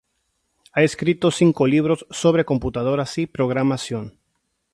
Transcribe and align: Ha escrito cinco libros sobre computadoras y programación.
Ha 0.73 0.81
escrito 0.81 1.29
cinco 1.29 1.67
libros 1.67 2.07
sobre 2.09 2.43
computadoras 2.43 3.19
y 3.19 3.27
programación. 3.27 4.17